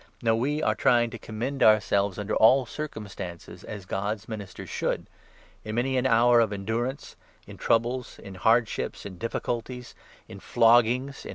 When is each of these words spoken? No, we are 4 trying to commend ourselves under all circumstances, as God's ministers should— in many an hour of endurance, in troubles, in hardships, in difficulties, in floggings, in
No, 0.23 0.35
we 0.35 0.63
are 0.63 0.69
4 0.73 0.75
trying 0.77 1.09
to 1.11 1.19
commend 1.19 1.61
ourselves 1.61 2.17
under 2.17 2.35
all 2.35 2.65
circumstances, 2.65 3.63
as 3.63 3.85
God's 3.85 4.27
ministers 4.27 4.67
should— 4.71 5.05
in 5.63 5.75
many 5.75 5.95
an 5.95 6.07
hour 6.07 6.39
of 6.39 6.51
endurance, 6.51 7.15
in 7.45 7.55
troubles, 7.57 8.17
in 8.17 8.33
hardships, 8.33 9.05
in 9.05 9.19
difficulties, 9.19 9.93
in 10.27 10.39
floggings, 10.39 11.23
in 11.23 11.29